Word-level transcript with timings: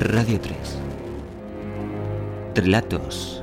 Radio 0.00 0.40
3. 0.40 0.56
Relatos. 2.54 3.42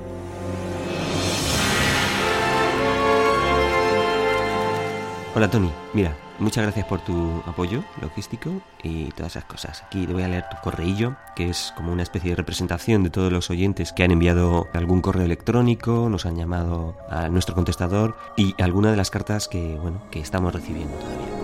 Hola 5.35 5.49
Tony, 5.49 5.69
mira, 5.93 6.15
muchas 6.39 6.63
gracias 6.63 6.85
por 6.85 7.01
tu 7.01 7.43
apoyo 7.45 7.83
logístico 8.01 8.61
y 8.81 9.11
todas 9.11 9.33
esas 9.33 9.43
cosas. 9.43 9.83
Aquí 9.83 10.07
te 10.07 10.13
voy 10.13 10.23
a 10.23 10.29
leer 10.29 10.45
tu 10.49 10.55
correillo, 10.63 11.17
que 11.35 11.49
es 11.49 11.73
como 11.75 11.91
una 11.91 12.03
especie 12.03 12.29
de 12.29 12.37
representación 12.37 13.03
de 13.03 13.09
todos 13.09 13.33
los 13.33 13.49
oyentes 13.49 13.91
que 13.91 14.03
han 14.03 14.11
enviado 14.11 14.69
algún 14.71 15.01
correo 15.01 15.25
electrónico, 15.25 16.07
nos 16.09 16.25
han 16.25 16.37
llamado 16.37 16.95
a 17.09 17.27
nuestro 17.27 17.53
contestador 17.53 18.15
y 18.37 18.55
alguna 18.61 18.91
de 18.91 18.97
las 18.97 19.11
cartas 19.11 19.49
que, 19.49 19.77
bueno, 19.81 20.01
que 20.09 20.21
estamos 20.21 20.53
recibiendo 20.53 20.95
todavía. 20.95 21.34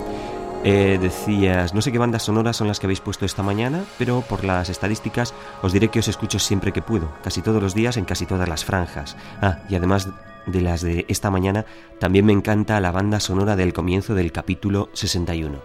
Eh, 0.63 0.99
decías, 1.01 1.73
no 1.73 1.81
sé 1.81 1.91
qué 1.91 1.97
bandas 1.97 2.21
sonoras 2.21 2.55
son 2.55 2.67
las 2.67 2.79
que 2.79 2.85
habéis 2.85 2.99
puesto 2.99 3.25
esta 3.25 3.41
mañana, 3.41 3.83
pero 3.97 4.21
por 4.21 4.43
las 4.43 4.69
estadísticas 4.69 5.33
os 5.63 5.73
diré 5.73 5.87
que 5.87 5.99
os 5.99 6.07
escucho 6.07 6.37
siempre 6.37 6.71
que 6.71 6.83
puedo, 6.83 7.11
casi 7.23 7.41
todos 7.41 7.61
los 7.63 7.73
días 7.73 7.97
en 7.97 8.05
casi 8.05 8.27
todas 8.27 8.47
las 8.47 8.63
franjas. 8.63 9.17
Ah, 9.41 9.59
y 9.69 9.75
además 9.75 10.07
de 10.45 10.61
las 10.61 10.81
de 10.81 11.05
esta 11.07 11.31
mañana, 11.31 11.65
también 11.99 12.25
me 12.25 12.33
encanta 12.33 12.79
la 12.79 12.91
banda 12.91 13.19
sonora 13.19 13.55
del 13.55 13.73
comienzo 13.73 14.13
del 14.13 14.31
capítulo 14.31 14.89
61. 14.93 15.59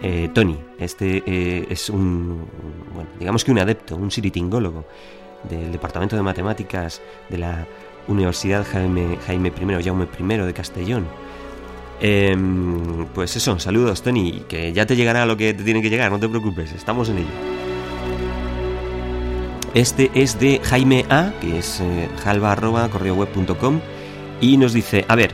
Eh, 0.00 0.30
Tony, 0.32 0.58
este 0.78 1.24
eh, 1.26 1.66
es 1.68 1.90
un, 1.90 2.46
bueno, 2.94 3.10
digamos 3.18 3.44
que 3.44 3.50
un 3.50 3.58
adepto, 3.58 3.96
un 3.96 4.12
siritingólogo 4.12 4.84
del 5.50 5.72
Departamento 5.72 6.14
de 6.14 6.22
Matemáticas 6.22 7.00
de 7.28 7.38
la 7.38 7.66
Universidad 8.06 8.64
Jaime, 8.64 9.18
Jaime 9.26 9.48
I, 9.48 9.82
Jaume 9.82 10.06
I 10.18 10.36
de 10.38 10.54
Castellón 10.54 11.06
Em, 12.00 13.06
pues 13.14 13.36
eso, 13.36 13.58
saludos 13.58 14.02
Tony, 14.02 14.42
que 14.48 14.72
ya 14.72 14.86
te 14.86 14.96
llegará 14.96 15.24
lo 15.24 15.36
que 15.36 15.54
te 15.54 15.62
tiene 15.62 15.82
que 15.82 15.90
llegar, 15.90 16.10
no 16.10 16.18
te 16.18 16.28
preocupes, 16.28 16.72
estamos 16.72 17.08
en 17.08 17.18
ello. 17.18 17.62
Este 19.74 20.10
es 20.14 20.38
de 20.38 20.60
Jaime 20.62 21.06
A, 21.08 21.32
que 21.40 21.58
es 21.58 21.80
eh, 21.80 22.08
y 24.40 24.56
nos 24.58 24.72
dice, 24.74 25.04
a 25.08 25.14
ver, 25.14 25.32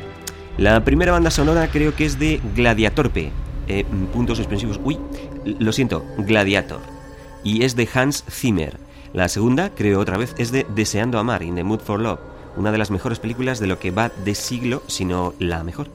la 0.58 0.84
primera 0.84 1.10
banda 1.10 1.30
sonora 1.30 1.68
creo 1.72 1.96
que 1.96 2.04
es 2.04 2.20
de 2.20 2.40
Gladiatorpe, 2.54 3.32
eh, 3.66 3.84
puntos 4.12 4.38
suspensivos, 4.38 4.78
uy, 4.84 4.98
lo 5.44 5.72
siento, 5.72 6.04
Gladiator, 6.18 6.80
y 7.42 7.64
es 7.64 7.74
de 7.74 7.88
Hans 7.92 8.24
Zimmer. 8.30 8.76
La 9.12 9.28
segunda, 9.28 9.70
creo 9.70 9.98
otra 9.98 10.18
vez, 10.18 10.34
es 10.38 10.52
de 10.52 10.66
Deseando 10.74 11.18
Amar, 11.18 11.42
In 11.42 11.56
the 11.56 11.64
Mood 11.64 11.80
for 11.80 11.98
Love, 11.98 12.20
una 12.56 12.70
de 12.70 12.78
las 12.78 12.90
mejores 12.90 13.18
películas 13.18 13.58
de 13.58 13.66
lo 13.66 13.78
que 13.80 13.90
va 13.90 14.10
de 14.24 14.34
siglo, 14.34 14.82
si 14.86 15.04
no 15.04 15.34
la 15.38 15.64
mejor. 15.64 15.88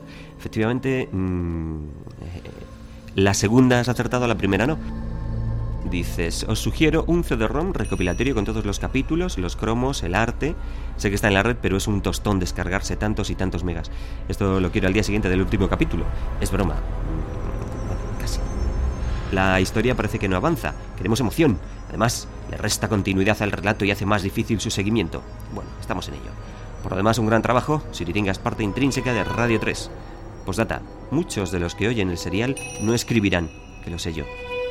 Efectivamente, 0.44 1.08
mm, 1.10 1.78
eh, 2.22 2.42
la 3.16 3.34
segunda 3.34 3.80
has 3.80 3.88
acertado, 3.88 4.28
la 4.28 4.36
primera 4.36 4.68
no. 4.68 4.78
Dices, 5.90 6.46
os 6.50 6.60
sugiero 6.60 7.06
un 7.08 7.24
CD-ROM 7.24 7.72
recopilatorio 7.72 8.36
con 8.36 8.44
todos 8.44 8.66
los 8.66 8.78
capítulos, 8.78 9.38
los 9.38 9.56
cromos, 9.56 10.04
el 10.04 10.16
arte. 10.16 10.54
Sé 10.98 11.08
que 11.08 11.16
está 11.16 11.30
en 11.30 11.36
la 11.36 11.44
red, 11.44 11.56
pero 11.62 11.78
es 11.78 11.88
un 11.88 12.02
tostón 12.02 12.42
descargarse 12.42 12.98
tantos 12.98 13.30
y 13.30 13.36
tantos 13.36 13.64
megas. 13.64 13.90
Esto 14.28 14.60
lo 14.60 14.70
quiero 14.70 14.88
al 14.88 14.94
día 14.94 15.04
siguiente 15.04 15.30
del 15.30 15.40
último 15.40 15.70
capítulo. 15.70 16.04
Es 16.42 16.52
broma. 16.52 16.76
Casi. 18.20 18.42
La 19.32 19.62
historia 19.62 19.96
parece 19.96 20.20
que 20.20 20.28
no 20.28 20.36
avanza. 20.36 20.74
Queremos 20.98 21.22
emoción. 21.22 21.58
Además, 21.88 22.28
le 22.52 22.58
resta 22.58 22.90
continuidad 22.90 23.42
al 23.42 23.54
relato 23.54 23.86
y 23.86 23.92
hace 23.92 24.06
más 24.06 24.24
difícil 24.24 24.60
su 24.60 24.72
seguimiento. 24.72 25.22
Bueno, 25.56 25.70
estamos 25.80 26.06
en 26.10 26.16
ello. 26.16 26.32
Por 26.82 26.92
lo 26.92 26.98
demás, 26.98 27.18
un 27.18 27.28
gran 27.28 27.42
trabajo. 27.42 27.82
Siritinga 27.92 28.34
es 28.34 28.40
parte 28.40 28.62
intrínseca 28.64 29.14
de 29.14 29.24
Radio 29.24 29.58
3. 29.58 29.90
Postdata, 30.46 30.82
muchos 31.12 31.52
de 31.52 31.60
los 31.60 31.76
que 31.76 31.88
oyen 31.88 32.10
el 32.10 32.18
serial 32.18 32.56
no 32.82 32.94
escribirán, 32.94 33.50
que 33.84 33.90
lo 33.90 33.98
sé 33.98 34.14
yo. 34.14 34.26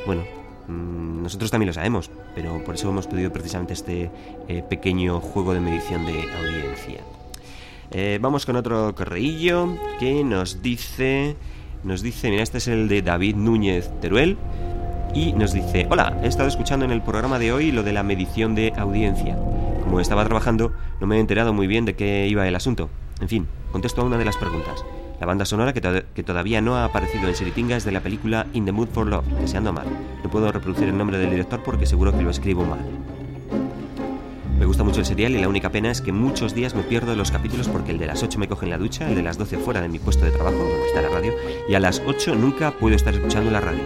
Bueno, 0.07 0.23
mm, 0.69 1.23
nosotros 1.23 1.51
también 1.51 1.69
lo 1.69 1.73
sabemos, 1.73 2.11
pero 2.35 2.63
por 2.65 2.75
eso 2.75 2.91
hemos 2.91 3.07
pedido 3.07 3.33
precisamente 3.33 3.73
este 3.73 4.11
eh, 4.49 4.63
pequeño 4.69 5.21
juego 5.21 5.55
de 5.55 5.61
medición 5.61 6.05
de 6.05 6.13
audiencia. 6.13 7.01
Eh, 7.91 8.19
vamos 8.21 8.47
con 8.47 8.57
otro 8.57 8.95
correillo 8.95 9.77
que 9.99 10.25
nos 10.25 10.63
dice... 10.63 11.37
Nos 11.85 12.01
dice, 12.01 12.31
mira, 12.31 12.45
este 12.45 12.59
es 12.59 12.69
el 12.69 12.87
de 12.87 13.03
David 13.03 13.35
Núñez 13.35 13.91
Teruel. 14.01 14.39
Y 15.15 15.33
nos 15.33 15.53
dice, 15.53 15.89
hola, 15.91 16.17
he 16.23 16.29
estado 16.29 16.49
escuchando 16.49 16.85
en 16.85 16.93
el 16.93 17.03
programa 17.03 17.41
de 17.41 17.53
hoy 17.53 17.73
lo 17.73 17.83
de 17.83 17.93
la 17.93 18.05
medición 18.05 18.55
de 18.55 18.73
audiencia. 18.77 19.37
Como 19.83 19.99
estaba 20.01 20.25
trabajando, 20.25 20.73
no 21.01 21.07
me 21.09 21.17
he 21.17 21.21
enterado 21.21 21.53
muy 21.53 21.67
bien 21.67 21.85
de 21.85 21.97
qué 21.97 22.29
iba 22.29 22.47
el 22.47 22.55
asunto. 22.55 22.89
En 23.21 23.29
fin, 23.29 23.49
contesto 23.73 24.01
a 24.01 24.05
una 24.05 24.17
de 24.17 24.25
las 24.25 24.37
preguntas. 24.37 24.85
La 25.23 25.27
banda 25.27 25.45
sonora 25.45 25.73
que, 25.73 25.81
todavía 26.25 26.61
no 26.61 26.75
ha 26.75 26.85
aparecido 26.85 27.29
en 27.29 27.37
Seritinga 27.37 27.77
es 27.77 27.85
de 27.85 27.93
la 27.93 28.01
película 28.01 28.49
In 28.55 28.65
the 28.65 28.73
Mood 28.73 28.89
for 28.89 29.07
Love, 29.07 29.25
Deseando 29.39 29.71
Amar. 29.71 29.87
No 30.25 30.29
puedo 30.29 30.51
reproducir 30.51 30.89
el 30.89 30.99
nombre 30.99 31.17
del 31.17 31.31
director 31.31 31.63
porque 31.63 31.87
seguro 31.87 32.11
que 32.11 32.23
lo 32.23 32.31
escribo 32.31 32.65
mal. 32.65 32.81
Me 34.59 34.67
gusta 34.67 34.83
mucho 34.83 34.99
el 34.99 35.07
serial 35.07 35.37
y 35.37 35.41
la 35.41 35.49
única 35.49 35.71
pena 35.71 35.93
es 35.93 36.01
que 36.01 36.11
muchos 36.11 36.57
días 36.57 36.75
me 36.75 36.83
pierdo 36.83 37.15
los 37.15 37.31
capítulos 37.31 37.69
porque 37.69 37.93
el 37.93 37.99
de 37.99 38.07
las 38.07 38.21
8 38.25 38.37
me 38.41 38.49
coge 38.49 38.65
en 38.67 38.71
la 38.71 38.79
ducha, 38.79 39.09
el 39.09 39.15
de 39.15 39.23
las 39.23 39.39
12 39.39 39.59
fuera 39.59 39.81
de 39.81 39.89
mi 39.89 40.01
puesto 40.01 40.25
de 40.25 40.33
trabajo, 40.33 40.57
donde 40.57 40.87
está 40.89 41.03
la 41.03 41.11
radio, 41.11 41.33
y 41.69 41.75
a 41.75 41.79
las 41.79 42.03
8 42.05 42.35
nunca 42.35 42.73
puedo 42.73 42.97
estar 42.97 43.15
escuchando 43.15 43.53
la 43.53 43.61
radio. 43.61 43.85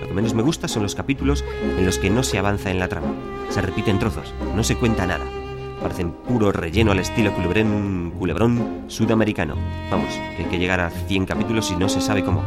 Lo 0.00 0.08
que 0.08 0.14
menos 0.14 0.34
me 0.34 0.42
gusta 0.42 0.66
son 0.66 0.82
los 0.82 0.96
capítulos 0.96 1.44
en 1.78 1.86
los 1.86 2.00
que 2.00 2.10
no 2.10 2.24
se 2.24 2.38
avanza 2.38 2.72
en 2.72 2.80
la 2.80 2.88
trama. 2.88 3.14
Se 3.50 3.62
repiten 3.62 4.00
trozos, 4.00 4.34
no 4.56 4.64
se 4.64 4.74
cuenta 4.74 5.06
nada. 5.06 5.41
Parecen 5.82 6.12
puro 6.12 6.52
relleno 6.52 6.92
al 6.92 7.00
estilo 7.00 7.32
culebrón, 7.34 8.84
sudamericano. 8.86 9.56
Vamos, 9.90 10.14
que 10.36 10.44
hay 10.44 10.50
que 10.50 10.58
llegar 10.58 10.80
a 10.80 10.90
100 10.90 11.26
capítulos 11.26 11.70
y 11.70 11.76
no 11.76 11.88
se 11.88 12.00
sabe 12.00 12.22
cómo. 12.22 12.42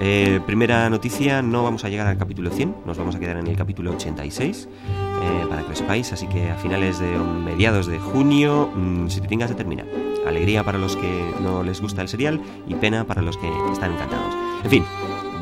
Eh, 0.00 0.40
primera 0.44 0.90
noticia, 0.90 1.42
no 1.42 1.62
vamos 1.62 1.84
a 1.84 1.88
llegar 1.88 2.08
al 2.08 2.18
capítulo 2.18 2.50
100, 2.50 2.74
nos 2.84 2.98
vamos 2.98 3.14
a 3.14 3.20
quedar 3.20 3.36
en 3.36 3.46
el 3.46 3.56
capítulo 3.56 3.92
86, 3.92 4.68
eh, 4.68 5.46
para 5.48 5.62
que 5.62 5.68
lo 5.68 5.76
sepáis, 5.76 6.12
así 6.12 6.26
que 6.26 6.50
a 6.50 6.56
finales 6.56 6.98
de 6.98 7.16
mediados 7.16 7.86
de 7.86 8.00
junio, 8.00 8.68
mmm, 8.74 9.06
si 9.06 9.20
te 9.20 9.28
tengas 9.28 9.50
de 9.50 9.54
terminar. 9.54 9.86
Alegría 10.26 10.64
para 10.64 10.78
los 10.78 10.96
que 10.96 11.34
no 11.40 11.62
les 11.62 11.80
gusta 11.80 12.02
el 12.02 12.08
serial 12.08 12.40
y 12.66 12.74
pena 12.74 13.04
para 13.04 13.22
los 13.22 13.36
que 13.36 13.48
están 13.72 13.92
encantados. 13.92 14.34
En 14.64 14.70
fin, 14.70 14.84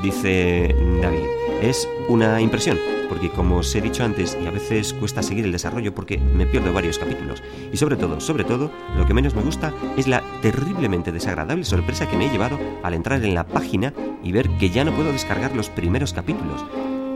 dice 0.03 0.75
David, 1.01 1.27
es 1.63 1.89
una 2.09 2.41
impresión, 2.41 2.79
porque 3.09 3.31
como 3.31 3.59
os 3.59 3.75
he 3.75 3.81
dicho 3.81 4.05
antes, 4.05 4.37
y 4.43 4.47
a 4.47 4.51
veces 4.51 4.93
cuesta 4.95 5.23
seguir 5.23 5.45
el 5.45 5.53
desarrollo 5.53 5.95
porque 5.95 6.19
me 6.19 6.47
pierdo 6.47 6.73
varios 6.73 6.99
capítulos. 6.99 7.43
Y 7.73 7.77
sobre 7.77 7.97
todo, 7.97 8.21
sobre 8.21 8.45
todo, 8.45 8.71
lo 8.97 9.07
que 9.07 9.15
menos 9.15 9.35
me 9.35 9.43
gusta 9.43 9.73
es 9.97 10.09
la 10.09 10.23
terriblemente 10.43 11.13
desagradable 11.13 11.65
sorpresa 11.65 12.09
que 12.09 12.17
me 12.17 12.27
he 12.27 12.31
llevado 12.31 12.59
al 12.83 12.95
entrar 12.95 13.25
en 13.25 13.35
la 13.35 13.47
página 13.47 13.93
y 14.23 14.33
ver 14.33 14.49
que 14.59 14.71
ya 14.71 14.85
no 14.85 14.95
puedo 14.95 15.13
descargar 15.13 15.55
los 15.55 15.69
primeros 15.71 16.13
capítulos. 16.13 16.65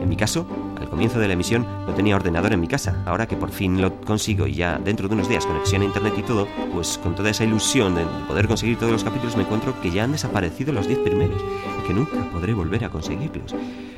En 0.01 0.09
mi 0.09 0.15
caso, 0.15 0.45
al 0.79 0.89
comienzo 0.89 1.19
de 1.19 1.27
la 1.27 1.33
emisión 1.33 1.65
no 1.85 1.93
tenía 1.93 2.15
ordenador 2.15 2.53
en 2.53 2.59
mi 2.59 2.67
casa. 2.67 3.01
Ahora 3.05 3.27
que 3.27 3.35
por 3.35 3.49
fin 3.49 3.81
lo 3.81 4.01
consigo 4.01 4.47
y 4.47 4.53
ya 4.53 4.77
dentro 4.77 5.07
de 5.07 5.15
unos 5.15 5.29
días 5.29 5.45
conexión 5.45 5.81
a 5.81 5.85
internet 5.85 6.13
y 6.17 6.23
todo, 6.23 6.47
pues 6.73 6.97
con 6.97 7.15
toda 7.15 7.29
esa 7.29 7.43
ilusión 7.43 7.95
de 7.95 8.05
poder 8.27 8.47
conseguir 8.47 8.77
todos 8.77 8.91
los 8.91 9.03
capítulos 9.03 9.35
me 9.35 9.43
encuentro 9.43 9.79
que 9.81 9.91
ya 9.91 10.03
han 10.03 10.11
desaparecido 10.11 10.73
los 10.73 10.87
10 10.87 10.99
primeros 10.99 11.41
y 11.81 11.87
que 11.87 11.93
nunca 11.93 12.29
podré 12.31 12.53
volver 12.53 12.85
a 12.85 12.89
conseguirlos. 12.89 13.55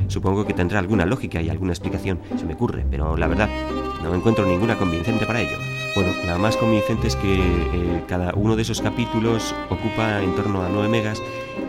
Supongo 0.07 0.45
que 0.45 0.53
tendrá 0.53 0.79
alguna 0.79 1.05
lógica 1.05 1.41
y 1.41 1.49
alguna 1.49 1.73
explicación, 1.73 2.19
se 2.37 2.45
me 2.45 2.53
ocurre, 2.53 2.85
pero 2.89 3.17
la 3.17 3.27
verdad, 3.27 3.49
no 4.03 4.13
encuentro 4.13 4.45
ninguna 4.45 4.77
convincente 4.77 5.25
para 5.25 5.41
ello. 5.41 5.76
Bueno, 5.97 6.13
la 6.27 6.37
más 6.37 6.55
convincente 6.55 7.07
es 7.07 7.15
que 7.15 7.39
eh, 7.39 8.03
cada 8.07 8.31
uno 8.35 8.55
de 8.55 8.61
esos 8.61 8.81
capítulos 8.81 9.55
ocupa 9.71 10.21
en 10.21 10.35
torno 10.35 10.61
a 10.61 10.69
9 10.69 10.89
megas 10.89 11.19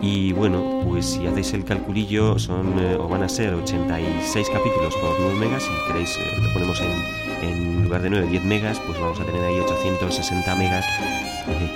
y 0.02 0.34
bueno, 0.34 0.82
pues 0.84 1.06
si 1.06 1.26
hacéis 1.26 1.54
el 1.54 1.64
calculillo 1.64 2.38
son 2.38 2.78
eh, 2.78 2.98
o 3.00 3.08
van 3.08 3.22
a 3.22 3.28
ser 3.30 3.54
86 3.54 4.50
capítulos 4.50 4.94
por 4.96 5.18
9 5.18 5.34
megas, 5.34 5.62
si 5.62 5.70
queréis 5.86 6.10
eh, 6.18 6.42
lo 6.42 6.52
ponemos 6.52 6.78
en, 6.82 7.48
en 7.48 7.84
lugar 7.84 8.02
de 8.02 8.10
9, 8.10 8.26
10 8.26 8.44
megas, 8.44 8.78
pues 8.80 9.00
vamos 9.00 9.18
a 9.18 9.24
tener 9.24 9.42
ahí 9.42 9.60
860 9.60 10.54
megas, 10.56 10.84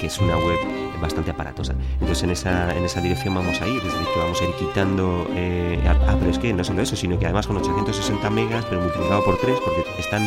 que 0.00 0.06
es 0.06 0.19
una 0.19 0.37
web 0.37 0.59
bastante 1.00 1.33
aparatosa. 1.33 1.75
Entonces 1.94 2.22
en 2.22 2.31
esa, 2.31 2.75
en 2.75 2.84
esa 2.84 3.00
dirección 3.00 3.34
vamos 3.34 3.60
a 3.60 3.66
ir, 3.66 3.78
es 3.78 3.84
decir, 3.84 4.06
que 4.15 4.19
vamos 4.19 4.41
a 4.41 4.44
ir 4.44 4.55
quitando... 4.55 5.27
Eh, 5.34 5.83
ah, 5.87 6.16
pero 6.19 6.31
es 6.31 6.38
que 6.38 6.53
no 6.53 6.65
solo 6.65 6.81
eso, 6.81 6.97
sino 6.97 7.19
que 7.19 7.27
además 7.27 7.46
con 7.46 7.56
860 7.56 8.31
megas, 8.31 8.64
pero 8.69 8.81
multiplicado 8.81 9.25
por 9.25 9.37
3, 9.38 9.58
porque 9.64 9.85
están, 9.99 10.25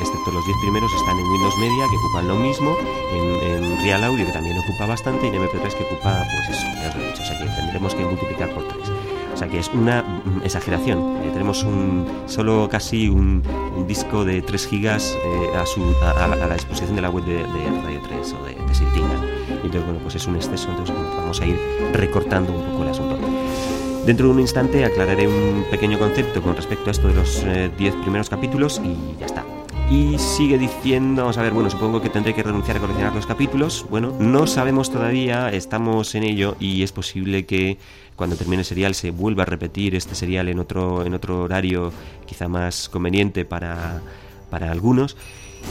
excepto 0.00 0.30
los 0.30 0.44
10 0.46 0.56
primeros, 0.62 0.92
están 0.94 1.18
en 1.18 1.26
Windows 1.26 1.58
Media, 1.58 1.84
que 1.90 1.96
ocupan 1.96 2.28
lo 2.28 2.36
mismo, 2.36 2.76
en, 3.12 3.50
en 3.50 3.82
Real 3.82 4.04
Audio, 4.04 4.24
que 4.24 4.32
también 4.32 4.56
ocupa 4.58 4.86
bastante, 4.86 5.26
y 5.26 5.30
en 5.30 5.42
MP3, 5.42 5.74
que 5.74 5.84
ocupa, 5.84 6.24
pues 6.24 6.58
eso, 6.58 6.66
ya 6.80 6.88
os 6.88 6.96
lo 6.96 7.02
he 7.02 7.06
dicho, 7.08 7.22
o 7.22 7.26
sea 7.26 7.38
que 7.38 7.44
tendremos 7.44 7.94
que 7.94 8.04
multiplicar 8.04 8.48
por 8.50 8.66
3. 8.68 9.11
Sea 9.42 9.50
que 9.50 9.58
es 9.58 9.68
una 9.74 10.02
mm, 10.02 10.42
exageración. 10.44 11.16
Eh, 11.24 11.30
tenemos 11.32 11.64
un, 11.64 12.06
solo 12.26 12.68
casi 12.70 13.08
un, 13.08 13.42
disco 13.88 14.24
de 14.24 14.40
3 14.40 14.66
gigas 14.68 15.16
eh, 15.24 15.48
a, 15.56 16.28
la 16.28 16.54
disposición 16.54 16.94
de 16.94 17.02
la 17.02 17.10
web 17.10 17.24
de, 17.24 17.38
de 17.38 17.82
Radio 17.82 18.00
3 18.06 18.34
o 18.40 18.44
de, 18.44 18.52
de 18.52 18.62
entonces, 19.64 19.84
bueno, 19.84 19.98
pues 20.02 20.14
es 20.14 20.26
un 20.26 20.36
exceso, 20.36 20.70
entonces 20.70 20.94
vamos 21.16 21.40
a 21.40 21.46
ir 21.46 21.58
recortando 21.92 22.52
un 22.52 22.62
poco 22.70 22.82
el 22.84 22.90
asunto. 22.90 23.18
Dentro 24.06 24.26
de 24.26 24.32
un 24.32 24.40
instante 24.40 24.84
aclararé 24.84 25.26
un 25.26 25.64
pequeño 25.70 25.98
concepto 25.98 26.40
con 26.40 26.54
respecto 26.54 26.88
a 26.88 26.92
esto 26.92 27.08
de 27.08 27.14
los 27.14 27.44
10 27.44 27.46
eh, 27.46 27.98
primeros 28.02 28.28
capítulos 28.28 28.80
y 28.84 29.18
ya 29.18 29.26
está. 29.26 29.44
Y 29.90 30.18
sigue 30.18 30.58
diciendo, 30.58 31.22
vamos 31.22 31.36
a 31.36 31.42
ver, 31.42 31.52
bueno, 31.52 31.68
supongo 31.68 32.00
que 32.00 32.08
tendré 32.08 32.34
que 32.34 32.42
renunciar 32.42 32.78
a 32.78 32.80
coleccionar 32.80 33.14
los 33.14 33.26
capítulos. 33.26 33.84
Bueno, 33.90 34.14
no 34.18 34.46
sabemos 34.46 34.90
todavía, 34.90 35.50
estamos 35.50 36.14
en 36.14 36.22
ello 36.22 36.56
y 36.58 36.82
es 36.82 36.92
posible 36.92 37.44
que 37.44 37.78
cuando 38.16 38.36
termine 38.36 38.60
el 38.60 38.64
serial 38.64 38.94
se 38.94 39.10
vuelva 39.10 39.42
a 39.42 39.46
repetir 39.46 39.94
este 39.94 40.14
serial 40.14 40.48
en 40.48 40.58
otro, 40.58 41.04
en 41.04 41.14
otro 41.14 41.42
horario 41.42 41.92
quizá 42.26 42.48
más 42.48 42.88
conveniente 42.88 43.44
para, 43.44 44.00
para 44.50 44.70
algunos. 44.70 45.16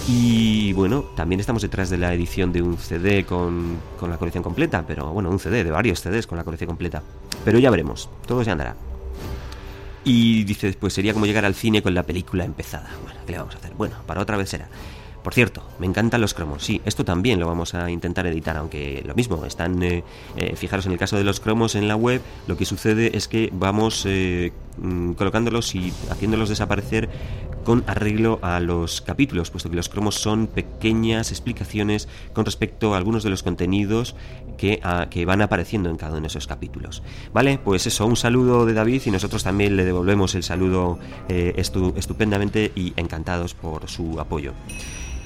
Y 0.08 0.74
bueno, 0.74 1.04
también 1.16 1.40
estamos 1.40 1.62
detrás 1.62 1.90
de 1.90 1.98
la 1.98 2.14
edición 2.14 2.52
de 2.54 2.62
un 2.62 2.78
CD 2.78 3.26
con, 3.26 3.78
con, 4.00 4.10
la 4.10 4.18
colección 4.18 4.44
completa, 4.44 4.86
pero 4.88 5.12
bueno, 5.12 5.30
un 5.30 5.40
CD 5.40 5.64
de 5.64 5.72
varios 5.72 6.00
CDs 6.00 6.28
con 6.28 6.38
la 6.38 6.44
colección 6.44 6.68
completa. 6.68 7.02
Pero 7.44 7.60
ya 7.60 7.70
veremos, 7.70 8.10
todo 8.26 8.44
se 8.44 8.52
andará. 8.52 8.76
Y 10.04 10.44
dice 10.44 10.68
después, 10.68 10.94
sería 10.94 11.14
como 11.14 11.26
llegar 11.26 11.46
al 11.46 11.56
cine 11.56 11.82
con 11.82 11.94
la 11.94 12.04
película 12.04 12.44
empezada. 12.44 12.90
Bueno, 13.04 13.20
¿qué 13.26 13.32
le 13.34 13.38
vamos 13.38 13.56
a 13.56 13.58
hacer? 13.58 13.74
Bueno, 13.74 13.98
para 14.06 14.22
otra 14.22 14.38
vez 14.38 14.50
será. 14.50 14.68
Por 15.24 15.36
cierto, 15.36 15.62
me 15.78 15.86
encantan 15.86 16.20
los 16.20 16.34
cromos. 16.34 16.64
Sí, 16.64 16.82
esto 16.84 17.06
también 17.06 17.40
lo 17.40 17.46
vamos 17.46 17.76
a 17.76 17.92
intentar 17.92 18.26
editar, 18.26 18.58
aunque 18.58 19.04
lo 19.06 19.14
mismo, 19.14 19.46
están, 19.46 19.82
eh, 19.84 20.04
eh, 20.36 20.56
fijaros 20.56 20.88
en 20.88 20.94
el 20.94 20.98
caso 20.98 21.16
de 21.16 21.24
los 21.24 21.40
cromos 21.40 21.76
en 21.76 21.88
la 21.88 21.96
web, 21.96 22.22
lo 22.48 22.58
que 22.58 22.66
sucede 22.66 23.16
es 23.16 23.28
que 23.28 23.50
vamos 23.54 24.04
eh, 24.08 24.52
mm, 24.80 25.12
colocándolos 25.14 25.76
y 25.76 25.94
haciéndolos 26.10 26.50
desaparecer 26.50 27.08
con 27.64 27.84
arreglo 27.88 28.40
a 28.42 28.60
los 28.60 29.02
capítulos, 29.02 29.52
puesto 29.52 29.70
que 29.70 29.76
los 29.76 29.90
cromos 29.90 30.16
son 30.16 30.48
pequeñas 30.48 31.32
explicaciones 31.32 32.08
con 32.34 32.46
respecto 32.46 32.94
a 32.94 32.98
algunos 32.98 33.24
de 33.24 33.30
los 33.30 33.44
contenidos 33.44 34.16
que, 34.58 34.80
ah, 34.84 35.08
que 35.10 35.26
van 35.26 35.42
apareciendo 35.42 35.90
en 35.90 35.98
cada 35.98 36.14
uno 36.14 36.22
de 36.22 36.28
esos 36.28 36.48
capítulos. 36.48 37.04
Vale, 37.34 37.60
pues 37.64 37.88
eso, 37.88 38.06
un 38.06 38.16
saludo 38.16 38.66
de 38.66 38.74
David 38.74 39.02
y 39.06 39.12
nosotros 39.12 39.44
también 39.44 39.76
le 39.76 39.86
devolvemos 39.86 40.36
el 40.36 40.44
saludo 40.44 41.00
estupendamente 41.28 42.72
y 42.76 42.94
encantados 42.98 43.54
por 43.54 43.90
su 43.90 44.20
apoyo. 44.20 44.54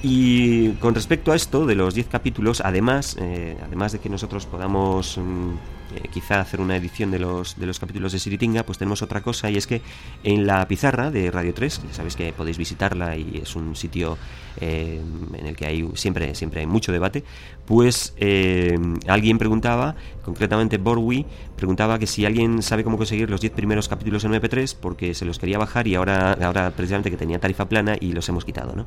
Y 0.02 0.70
con 0.74 0.94
respecto 0.94 1.32
a 1.32 1.36
esto 1.36 1.66
de 1.66 1.74
los 1.74 1.94
10 1.94 2.08
capítulos, 2.08 2.60
además, 2.64 3.16
eh, 3.18 3.56
además 3.64 3.92
de 3.92 3.98
que 3.98 4.08
nosotros 4.08 4.46
podamos 4.46 5.18
mm, 5.18 5.85
eh, 5.96 6.08
quizá 6.12 6.40
hacer 6.40 6.60
una 6.60 6.76
edición 6.76 7.10
de 7.10 7.18
los, 7.18 7.58
de 7.58 7.66
los 7.66 7.78
capítulos 7.78 8.12
de 8.12 8.18
Siritinga, 8.18 8.64
pues 8.64 8.78
tenemos 8.78 9.02
otra 9.02 9.20
cosa 9.20 9.50
y 9.50 9.56
es 9.56 9.66
que 9.66 9.82
en 10.22 10.46
la 10.46 10.66
pizarra 10.68 11.10
de 11.10 11.30
Radio 11.30 11.54
3, 11.54 11.82
sabéis 11.90 12.16
que 12.16 12.32
podéis 12.32 12.58
visitarla 12.58 13.16
y 13.16 13.40
es 13.42 13.56
un 13.56 13.76
sitio 13.76 14.16
eh, 14.60 15.02
en 15.34 15.46
el 15.46 15.56
que 15.56 15.66
hay 15.66 15.86
siempre, 15.94 16.34
siempre 16.34 16.60
hay 16.60 16.66
mucho 16.66 16.92
debate, 16.92 17.24
pues 17.66 18.14
eh, 18.16 18.78
alguien 19.06 19.38
preguntaba, 19.38 19.96
concretamente 20.24 20.78
Borwi, 20.78 21.26
preguntaba 21.56 21.98
que 21.98 22.06
si 22.06 22.24
alguien 22.24 22.62
sabe 22.62 22.84
cómo 22.84 22.96
conseguir 22.96 23.28
los 23.28 23.40
10 23.40 23.52
primeros 23.52 23.88
capítulos 23.88 24.24
en 24.24 24.32
MP3 24.32 24.76
porque 24.80 25.14
se 25.14 25.24
los 25.24 25.38
quería 25.38 25.58
bajar 25.58 25.86
y 25.86 25.94
ahora, 25.94 26.32
ahora 26.32 26.70
precisamente 26.70 27.10
que 27.10 27.16
tenía 27.16 27.38
tarifa 27.38 27.68
plana 27.68 27.96
y 27.98 28.12
los 28.12 28.28
hemos 28.28 28.44
quitado, 28.44 28.74
¿no? 28.74 28.86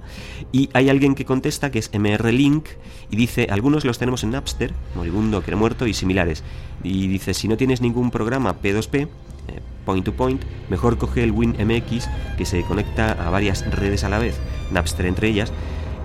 Y 0.52 0.70
hay 0.74 0.90
alguien 0.90 1.16
que 1.16 1.26
contesta 1.26 1.72
que 1.72 1.80
es 1.80 1.92
MR 1.94 2.32
Link 2.32 2.68
y 3.12 3.16
dice, 3.16 3.48
algunos 3.50 3.86
los 3.86 4.00
tenemos 4.00 4.24
en 4.24 4.32
Napster, 4.32 4.74
Moribundo, 4.96 5.42
que 5.44 5.52
muerto 5.56 5.88
y 5.88 5.94
similares. 5.94 6.44
Y 6.84 6.99
dice, 7.08 7.34
si 7.34 7.48
no 7.48 7.58
tienes 7.58 7.82
ningún 7.82 8.12
programa 8.12 8.62
P2P, 8.62 9.02
eh, 9.02 9.08
point 9.86 10.06
to 10.06 10.14
point, 10.14 10.42
mejor 10.70 10.98
coge 10.98 11.24
el 11.24 11.32
WinMX 11.32 12.10
que 12.38 12.46
se 12.46 12.64
conecta 12.64 13.12
a 13.12 13.30
varias 13.30 13.70
redes 13.72 14.04
a 14.04 14.10
la 14.10 14.20
vez, 14.20 14.40
Napster 14.72 15.06
entre 15.06 15.30
ellas. 15.30 15.52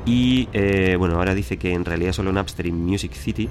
Y 0.06 0.48
eh, 0.52 0.96
bueno, 0.98 1.16
ahora 1.16 1.34
dice 1.34 1.56
que 1.56 1.72
en 1.72 1.84
realidad 1.84 2.12
solo 2.12 2.32
Napster 2.32 2.66
y 2.66 2.72
Music 2.72 3.12
City, 3.14 3.48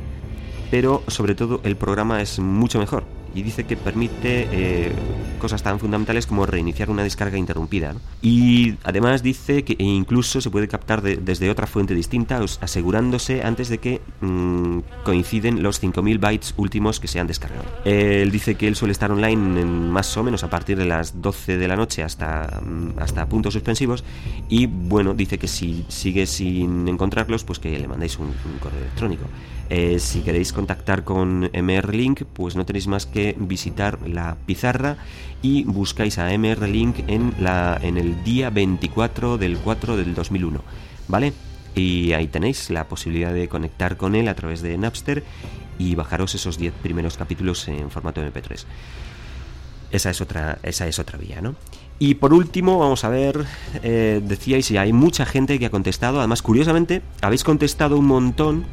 pero 0.69 1.03
sobre 1.07 1.35
todo 1.35 1.61
el 1.63 1.75
programa 1.75 2.21
es 2.21 2.39
mucho 2.39 2.79
mejor 2.79 3.03
y 3.33 3.43
dice 3.43 3.63
que 3.65 3.77
permite 3.77 4.47
eh, 4.51 4.91
cosas 5.39 5.63
tan 5.63 5.79
fundamentales 5.79 6.27
como 6.27 6.45
reiniciar 6.45 6.89
una 6.89 7.03
descarga 7.03 7.37
interrumpida. 7.37 7.95
Y 8.21 8.75
además 8.83 9.23
dice 9.23 9.63
que 9.63 9.75
incluso 9.83 10.41
se 10.41 10.49
puede 10.49 10.67
captar 10.67 11.01
desde 11.01 11.49
otra 11.49 11.67
fuente 11.67 11.93
distinta, 11.95 12.39
asegurándose 12.61 13.43
antes 13.43 13.69
de 13.69 13.77
que 13.79 14.01
mm, 14.21 14.79
coinciden 15.03 15.63
los 15.63 15.81
5.000 15.81 16.19
bytes 16.19 16.53
últimos 16.57 16.99
que 16.99 17.07
se 17.07 17.19
han 17.19 17.27
descargado. 17.27 17.65
Él 17.85 18.31
dice 18.31 18.55
que 18.55 18.67
él 18.67 18.75
suele 18.75 18.91
estar 18.91 19.11
online 19.11 19.65
más 19.65 20.15
o 20.15 20.23
menos 20.23 20.43
a 20.43 20.49
partir 20.49 20.77
de 20.77 20.85
las 20.85 21.21
12 21.21 21.57
de 21.57 21.67
la 21.67 21.75
noche 21.75 22.03
hasta, 22.03 22.61
mm, 22.63 22.99
hasta 22.99 23.25
puntos 23.27 23.53
suspensivos 23.53 24.03
y 24.49 24.67
bueno, 24.67 25.13
dice 25.13 25.37
que 25.37 25.47
si 25.47 25.85
sigue 25.87 26.25
sin 26.25 26.87
encontrarlos, 26.87 27.43
pues 27.43 27.59
que 27.59 27.77
le 27.77 27.87
mandéis 27.87 28.17
un 28.19 28.33
correo 28.59 28.79
electrónico. 28.79 29.25
Eh, 29.69 29.97
si 29.97 30.21
queréis 30.21 30.53
contactar 30.53 31.03
con 31.03 31.49
MR-Link, 31.53 32.23
pues 32.33 32.55
no 32.55 32.65
tenéis 32.65 32.87
más 32.87 33.05
que 33.05 33.22
visitar 33.37 33.99
la 34.07 34.37
pizarra 34.45 34.97
y 35.41 35.63
buscáis 35.63 36.17
a 36.17 36.31
MR-Link 36.31 36.99
en, 37.07 37.33
la, 37.39 37.79
en 37.81 37.97
el 37.97 38.23
día 38.23 38.49
24 38.49 39.37
del 39.37 39.57
4 39.57 39.97
del 39.97 40.13
2001, 40.15 40.61
¿vale? 41.07 41.33
Y 41.75 42.13
ahí 42.13 42.27
tenéis 42.27 42.69
la 42.69 42.87
posibilidad 42.87 43.33
de 43.33 43.47
conectar 43.47 43.97
con 43.97 44.15
él 44.15 44.27
a 44.27 44.35
través 44.35 44.61
de 44.61 44.77
Napster 44.77 45.23
y 45.79 45.95
bajaros 45.95 46.35
esos 46.35 46.57
10 46.57 46.73
primeros 46.81 47.17
capítulos 47.17 47.67
en 47.67 47.89
formato 47.89 48.21
MP3. 48.21 48.65
Esa 49.91 50.09
es 50.09 50.21
otra, 50.21 50.59
esa 50.63 50.87
es 50.87 50.97
otra 50.99 51.17
vía, 51.17 51.41
¿no? 51.41 51.55
Y 51.99 52.15
por 52.15 52.33
último, 52.33 52.79
vamos 52.79 53.03
a 53.03 53.09
ver, 53.09 53.45
eh, 53.83 54.21
decíais, 54.23 54.69
y 54.71 54.77
hay 54.77 54.91
mucha 54.91 55.25
gente 55.25 55.59
que 55.59 55.67
ha 55.67 55.69
contestado, 55.69 56.19
además 56.19 56.41
curiosamente, 56.41 57.01
habéis 57.21 57.43
contestado 57.43 57.97
un 57.97 58.05
montón 58.05 58.65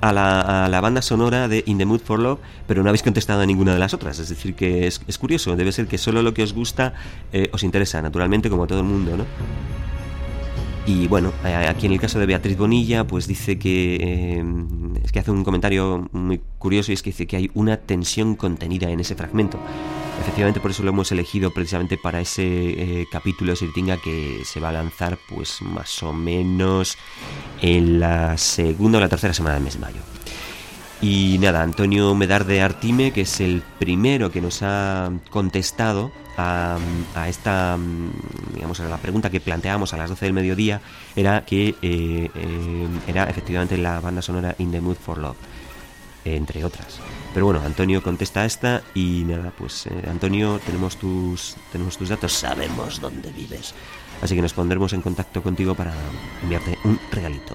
a 0.00 0.12
la, 0.12 0.80
banda 0.80 1.02
sonora 1.02 1.48
de 1.48 1.62
In 1.66 1.78
the 1.78 1.84
Mood 1.84 2.00
for 2.00 2.18
Love, 2.18 2.40
pero 2.66 2.82
no 2.82 2.88
habéis 2.88 3.02
contestado 3.02 3.42
a 3.42 3.46
ninguna 3.46 3.72
de 3.72 3.78
las 3.78 3.94
otras. 3.94 4.18
Es 4.18 4.28
decir, 4.28 4.54
que 4.54 4.86
es, 4.86 5.18
curioso, 5.18 5.56
debe 5.56 5.72
ser 5.72 5.86
que 5.86 5.98
solo 5.98 6.22
lo 6.22 6.34
que 6.34 6.42
os 6.42 6.52
gusta 6.52 6.94
eh, 7.32 7.50
os 7.52 7.62
interesa, 7.62 8.00
naturalmente, 8.02 8.50
como 8.50 8.64
a 8.64 8.66
todo 8.66 8.80
el 8.80 8.86
mundo, 8.86 9.16
¿no? 9.16 9.24
Y 10.86 11.06
bueno, 11.06 11.32
aquí 11.44 11.86
en 11.86 11.92
el 11.92 12.00
caso 12.00 12.18
de 12.18 12.26
Beatriz 12.26 12.56
Bonilla, 12.56 13.06
pues 13.06 13.26
dice 13.26 13.58
que 13.58 13.96
eh, 13.96 14.44
es 15.04 15.12
que 15.12 15.20
hace 15.20 15.30
un 15.30 15.44
comentario 15.44 16.08
muy 16.12 16.40
curioso 16.58 16.90
y 16.90 16.94
es 16.94 17.02
que 17.02 17.10
dice 17.10 17.26
que 17.26 17.36
hay 17.36 17.50
una 17.54 17.76
tensión 17.76 18.34
contenida 18.34 18.90
en 18.90 18.98
ese 18.98 19.14
fragmento. 19.14 19.60
Efectivamente, 20.20 20.60
por 20.60 20.70
eso 20.70 20.82
lo 20.82 20.90
hemos 20.90 21.10
elegido 21.12 21.50
precisamente 21.50 21.96
para 21.96 22.20
ese 22.20 22.42
eh, 22.44 23.08
capítulo 23.10 23.56
Sirtinga 23.56 23.96
que 23.96 24.42
se 24.44 24.60
va 24.60 24.68
a 24.68 24.72
lanzar, 24.72 25.18
pues 25.28 25.62
más 25.62 26.02
o 26.02 26.12
menos 26.12 26.98
en 27.62 28.00
la 28.00 28.36
segunda 28.36 28.98
o 28.98 29.00
la 29.00 29.08
tercera 29.08 29.32
semana 29.32 29.54
del 29.54 29.64
mes 29.64 29.74
de 29.74 29.80
mayo. 29.80 30.00
Y 31.02 31.38
nada, 31.40 31.62
Antonio 31.62 32.14
Medar 32.14 32.44
de 32.44 32.60
Artime, 32.60 33.12
que 33.12 33.22
es 33.22 33.40
el 33.40 33.62
primero 33.78 34.30
que 34.30 34.42
nos 34.42 34.62
ha 34.62 35.10
contestado 35.30 36.12
a, 36.36 36.78
esta, 37.26 37.78
digamos, 38.54 38.80
a 38.80 38.88
la 38.88 38.98
pregunta 38.98 39.30
que 39.30 39.40
planteábamos 39.40 39.94
a 39.94 39.96
las 39.96 40.10
12 40.10 40.26
del 40.26 40.34
mediodía, 40.34 40.80
era 41.16 41.44
que 41.44 41.74
eh, 41.82 42.30
eh, 42.34 42.88
era 43.06 43.24
efectivamente 43.24 43.76
la 43.78 44.00
banda 44.00 44.22
sonora 44.22 44.54
In 44.58 44.70
the 44.70 44.80
Mood 44.80 44.96
for 44.96 45.18
Love, 45.18 45.36
entre 46.24 46.64
otras. 46.64 46.98
Pero 47.32 47.46
bueno, 47.46 47.60
Antonio 47.64 48.02
contesta 48.02 48.44
esta 48.44 48.82
y 48.94 49.24
nada, 49.24 49.52
pues 49.56 49.86
eh, 49.86 50.08
Antonio, 50.08 50.60
tenemos 50.64 50.96
tus, 50.96 51.56
tenemos 51.72 51.96
tus 51.96 52.08
datos, 52.08 52.32
sabemos 52.32 53.00
dónde 53.00 53.30
vives. 53.30 53.74
Así 54.22 54.34
que 54.34 54.42
nos 54.42 54.52
pondremos 54.52 54.92
en 54.92 55.02
contacto 55.02 55.42
contigo 55.42 55.74
para 55.74 55.94
enviarte 56.42 56.78
un 56.84 56.98
regalito. 57.10 57.54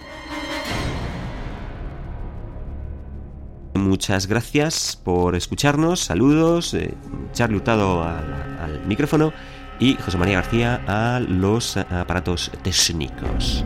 Muchas 3.76 4.28
gracias 4.28 5.00
por 5.04 5.36
escucharnos, 5.36 6.00
saludos, 6.00 6.74
eh, 6.74 6.94
Charlie 7.34 7.58
Hurtado 7.58 8.04
al 8.04 8.82
micrófono 8.88 9.34
y 9.80 9.96
José 9.96 10.18
María 10.18 10.36
García 10.36 10.82
a 10.88 11.20
los 11.20 11.78
aparatos 11.78 12.52
técnicos. 12.64 13.64